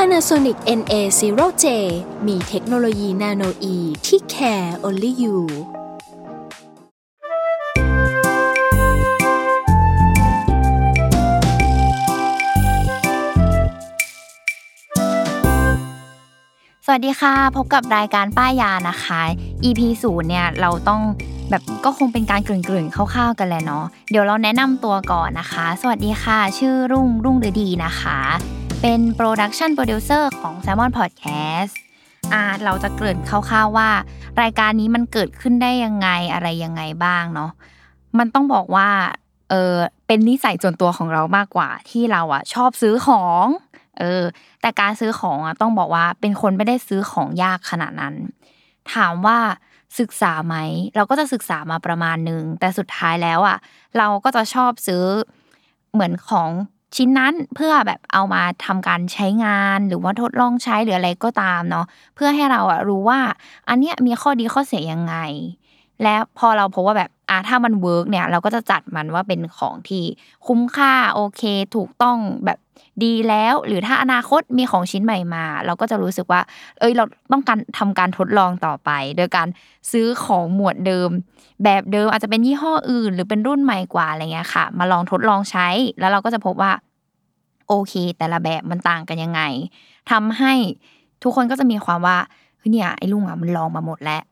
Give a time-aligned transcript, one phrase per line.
[0.00, 1.66] Panasonic NA0J
[2.26, 5.38] มีเทคโนโลยีนาโนอีที่ care only you
[16.84, 19.20] สวัสดีค่ะ พบกับรายการป้ายยานะคะ
[19.64, 21.02] EP ศูนย์เนี่ยเราต้อง
[21.50, 28.20] แบบก็คงเป็นการกลิ่นๆคร่าวๆกันแหละเนาะเดี๋ยวเราแนะนำตัวก่อนนะคะ สวัสดีค่ะ ชื่อรุ่งรุ่งฤดีนะคะ
[28.82, 31.74] เป็น production producer ของ Salmon Podcast
[32.32, 33.90] อ่าเราจะเกริ่นคร่าวๆว่า
[34.42, 37.50] รายการนี้มันเกิดขึ้นได้ยังไงอะไรยังไงบ้างเนาะ
[38.18, 38.88] มันต้องบอกว่า
[39.50, 39.74] เออ
[40.06, 43.46] เป็นนิสัยส่วนตัวของเรามากกว่าที่เราอะชอบซื้อของ
[43.98, 44.22] เออ
[44.60, 48.14] แต่การซื้อของอะต้องบอกว่าเป็นคนไม่ได้ซื้อของยากขนาดนั้น
[48.92, 49.38] ถามว่า
[49.98, 50.56] ศึกษาไหม
[50.96, 53.58] เราก็จะศึกษามาประมาณนึง แต่สุดท้ายแล้วอะ
[53.98, 55.04] เราก็จะชอบซื้อ
[55.92, 56.50] เหมือนของ
[56.96, 63.20] ชิ้นนั้นเพื่อแบบเอามาทำการใช้งานหรือว่าทดลองใช้หรืออะไรก็ตามเนาะเพื่อให้เราอะรู้ว่า
[63.68, 65.14] อันเนี้ยมีข้อดีข้อเสียยังไง
[66.02, 70.04] และพอเราพบว่าแบบ อะถ้ามัน work เนี่ยเราก็จะจัดมันว่าเป็นของที่
[70.46, 71.42] คุ้มค่าโอเค
[71.76, 72.58] ถูกต้องแบบ
[73.04, 76.40] ดีแล้ว หรือถ้าอนาคตมีของชิ้นใหม่มา เราก็จะรู้สึกว่า
[76.78, 79.48] เอ้ยเราต้องการทำการทดลองต่อไป โดยการ
[79.92, 81.10] ซื้อของหมวดเดิม
[81.64, 85.68] แบบเดิมอาจจะเป็นยี่ห้ออื่น หรือเป็นรุ่นใหม่กว่าอะไรเงี้ยค่ะ มาลองทดลองใช้
[85.98, 86.72] แล้วเราก็จะพบว่า
[87.68, 89.40] โอเค แต่ละแบบมันต่างกันยังไง
[90.10, 90.52] ทำให้
[91.22, 92.16] ทุกคนก็จะมีความว่า
[92.58, 94.22] เฮ้ยเนี่ยไอ้ลุงอะมันลองมาหมดแล้ว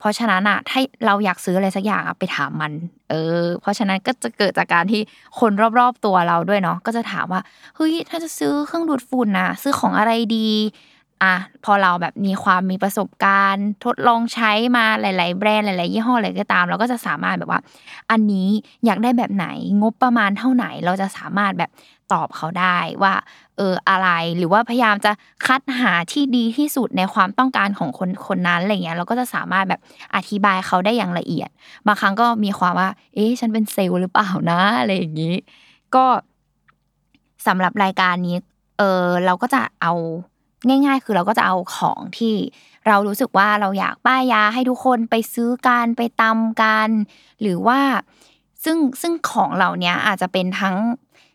[0.00, 2.72] เพราะฉะนั้นอะถ้าเราอยากซื้ออะไรสักอย่างอะไปถามมัน
[3.10, 5.00] เออ เพราะฉะนั้นก็จะเกิดจากการที่
[5.40, 7.40] คนรอบๆตัวเราด้วยเนาะก็จะถามว่า
[7.76, 10.48] เฮ้ยถ้าจะซื้อเครื่องดูดฝุ่นนะซื้อของอะไรดี
[11.22, 17.60] อะพอเราแบบมีความมีประสบการณ์ ทดลองใช้มาหลาย ๆ แบรนด์หลาย ๆ ยี่ห้ออะไรก็ตาม เราก็จะสามารถแบบว่า
[18.10, 18.48] อันนี้
[18.84, 19.46] อยากได้แบบไหน
[19.82, 21.70] งบประมาณเท่าไหน เราจะสามารถแบบ
[22.12, 23.14] ตอบเขาได้ว่า
[23.56, 25.12] เอออะไรหรือว่าพยายามจะ
[25.46, 29.80] คัดหาที่ดีที่สุดในความต้องการของคนคนนั้นอะไรเงี้ยเราก็จะสามารถแบบ
[30.16, 31.50] อธิบายเขาได้อย่างละเอียด
[31.86, 35.34] บางครั้งก็มีความว่า เอ๊ะฉันเป็นเซลล์หรือเปล่านะอะไรอย่างนี้
[35.94, 36.04] ก็
[37.46, 38.36] สำหรับรายการนี้
[38.78, 39.92] เออเราก็จะเอา
[40.68, 42.34] ง่าย ๆ คือเราก็จะเอาของที่
[42.86, 46.88] เรารู้สึกว่าเราอยากป้ายยาให้ทุกคนไปซื้อกันไปตำกัน
[47.40, 47.80] หรือว่า
[48.64, 50.76] ซึ่งซึ่งของเหล่านี้อาจจะเป็นทั้ง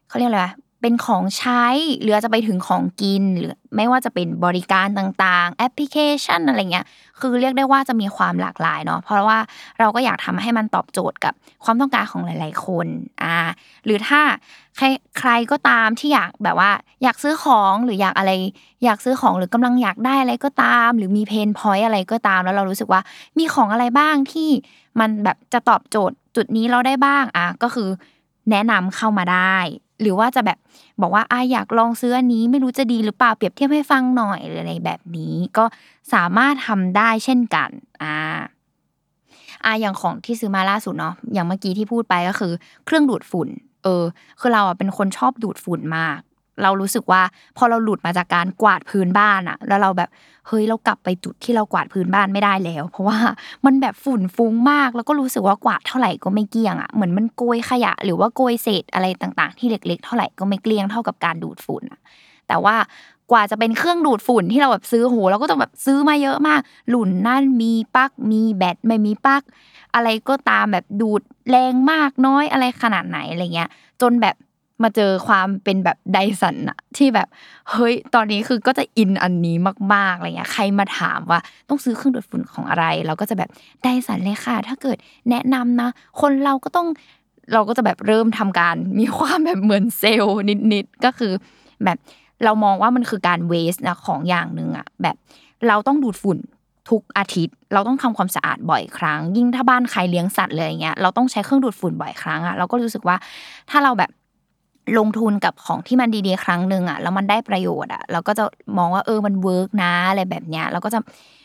[0.07, 0.45] เขาเรียกอะไร
[0.87, 1.63] เป็นของใช้
[2.01, 6.85] หรือจจะไปถึงของกินหรือไม่ว่าจะเป็นบริการต่างๆ แอปพลิเคชันอะไรเงี้ย
[7.19, 9.39] คือเรียกได้ว่าจะมีความหลากหลายเนาะเพราะว่า
[9.79, 12.87] เราก็อยากทำให้มันตอบโจทย์กับความต้องการของหลาย ๆ คน
[13.23, 13.37] อ่า
[13.85, 14.21] หรือถ้า
[14.77, 14.85] ใคร
[15.19, 16.71] ใครก็ตามที่อยากแบบว่า
[17.03, 18.31] อยากซื้อของหรืออยากอะไร
[18.83, 23.01] อยากซื้อของหรือกำลังอยากได้อะไรก็ตาม หรือมีเพนพอยต์อะไรก็ตาม แล้วเรารู้สึกว่า
[23.37, 24.49] มีของอะไรบ้างที่
[24.99, 27.89] มันแบบจะตอบโจทย์จุดนี้เราได้บ้างอะก็คือ
[28.51, 29.57] แนะนำเข้ามาได้
[30.01, 30.57] หรือว่าจะแบบ
[31.01, 35.65] บอกว่าอาอยากลองซื้ออันนี้ไม่รู้จะดีหรือเปล่าเปรียบเทียบให้ฟังหน่อยหรืออะไรแบบนี้ ก็
[36.13, 37.69] สามารถทำได้เช่นกัน
[38.03, 38.15] อ่า
[39.65, 42.53] อาอย่างของที่ซื้อมาล่าสุดเนาะอย่างเมื่อกี้ที่พูดไปก็คือ
[42.85, 43.49] เครื่องดูดฝุ่น
[43.83, 44.03] เออ
[44.39, 46.19] คือเราอะเป็นคนชอบดูดฝุ่นมาก
[46.63, 47.21] เรารู้สึกว่า
[47.57, 50.09] พอเราหลุดมาจากการกวาดพื้นบ้านอะแล้วเราแบบ
[50.47, 53.17] เฮ้ยเรากลับไปจุดที่เรากวาดพื้นบ้านไม่ได้แล้ว เพราะว่า
[53.65, 61.99] มันแบบฝุ่นฟุ้งมาก แล้วก็รู้สึกว่ากวาดเท่าไหร่ก็ไม่เกลี้ยงอะเหมือนมันโกยขยะ หรือว่าโกยเศษอะไรต่าง ๆ ที่เล็ก ๆ เท่าไหร่ก็ไม่เกลี้ยงเท่ากับการดูดฝุ่นอะ
[62.47, 62.75] แต่ว่า
[63.31, 69.43] กว่าจะเป็นเครื่องดูดฝุ่นที่เราแบบซื้อโหเราก็ต้องแบบซื้อมาเยอะมาก หลุนนั่นมีปลั๊กมีแบตไม่มีปลั๊ก
[69.95, 73.69] อะไรก็ตามแบบดูดแรงมากน้อยอะไรขนาดไหนอะไรเงี้ย
[74.01, 74.35] จนแบบ
[74.83, 77.27] มาเจอความเป็นแบบไดสันอะที่แบบ
[77.71, 79.57] เฮ้ยตอนนี้คือก็จะอินอันนี้
[79.93, 81.39] มากๆอะไรเงี้ยใครมาถามว่า
[81.69, 83.49] ต้องซื้อเครื่องดูดฝุ่นของอะไร เราก็จะแบบ
[83.83, 84.97] ไดสันเลยค่ะ ถ้าเกิด
[85.29, 85.89] แนะนำนะ
[86.21, 86.87] คนเราก็ต้อง
[87.53, 90.39] เราก็จะแบบเริ่มทำการมีความแบบเหมือนเซลล์
[90.73, 91.31] นิดๆก็คือ
[91.83, 91.97] แบบ
[92.43, 95.15] เรามองว่ามันคือการเวสนะของอย่างหนึ่งอะแบบ
[95.67, 96.37] เราต้องดูดฝุ่น
[96.89, 103.17] ทุกอาทิตย์ เราต้องทำความสะอาดบ่อยครั้ง ยิ่งถ้าบ้านใครเลี้ยงสัตว์เลยอย่างเงี้ยเราต้องใช้เครื่องดูดฝุ่นบ่อยครั้งอะเราก็รู้สึกว่า
[103.69, 104.11] ถ้าเราแบบ
[104.97, 108.43] ลงทุนกับของที่มันดีๆ ครั้งหนึ่งอะแล้วมันได้ประโยชน์อะเราก็จะ
[108.77, 110.99] มองว่าเออมัน work นะอะไรแบบเนี้ยเราก็จะ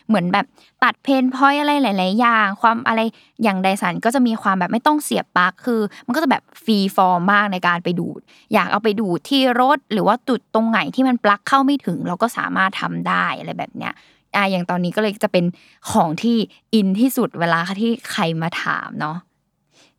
[0.09, 0.47] เหมือนแบบ
[0.85, 3.01] ตัด pain point อะไรหลาย ๆ อย่าง ความอะไร
[3.43, 8.21] อย่างไดสันก็จะมีความแบบไม่ต้องเสียบปลั๊กคือ มันก็จะแบบฟรีฟอร์มมากในการไปดูด
[8.53, 13.93] อยากเอาไปดูดที่รถหรือว่าจุดตรงไหนที่มันปลั๊กเข้าไม่ถึง เราก็สามารถทำได้อะไรแบบเนี้ย
[14.37, 15.45] อะอย่างตอนนี้ก็เลยจะเป็น
[15.91, 16.37] ของที่
[16.75, 19.17] อินที่สุดเวลาที่ใครมาถามเนาะ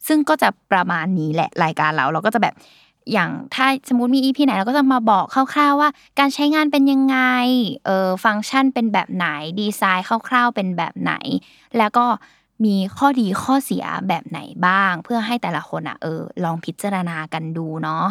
[0.08, 2.54] ซึ่งก็จะประมาณนี้แหละรายการเราเราก็จะแบบ
[3.12, 5.90] อย่างถ้าสมมติมีอีพีไหนเราก็จะมาบอกคร่าว ๆ ว่า
[6.20, 7.18] การใช้งานเป็นยังไง
[7.86, 9.28] เออฟังก์ชันเป็นแบบไหน
[9.60, 11.14] ดีไซน์คร่าว ๆ เป็นแบบไหน
[11.78, 12.06] แล้วก็
[12.66, 18.06] มีข้อดีข้อเสียแบบไหนบ้าง เพื่อให้แต่ละคนอะเออลองพิจารณากันดูเนาะ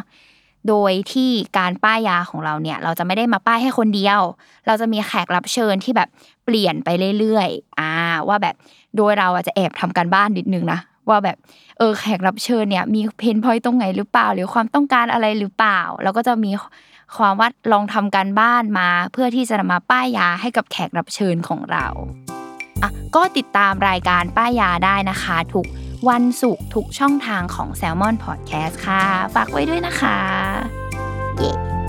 [0.69, 4.21] โดยที่การป้ายยาของเราเนี่ย เราจะไม่ได้มาป้ายให้คนเดียว
[4.67, 6.09] เราจะมีแขกรับเชิญที่แบบ
[6.45, 6.89] เปลี่ยนไป
[7.19, 7.93] เรื่อยๆอ่า
[8.29, 8.55] ว่าแบบ
[8.97, 11.37] โดยเราอาจจะแอบทำการบ้านนิดนึงนะ ว่าแบบ
[11.79, 16.53] เออแขกรับเชิญเนี่ยมีเพนพอยตรงไหนหรือเปล่า หรือความต้องการอะไรหรือเปล่า แล้วก็จะมี
[17.17, 21.87] ความว่าลองทำการบ้านมา เพื่อที่จะมาป้ายยาให้กับแขกรับเชิญของเรา
[22.83, 25.67] อะก็ติดตามรายการป้ายยาได้นะคะทุก
[26.09, 29.03] วันศุกร์ทุกช่องทางของ Salmon Podcast ค่ะ
[29.35, 30.19] ฝากไว้ด้วยนะคะ
[31.39, 31.80] เย้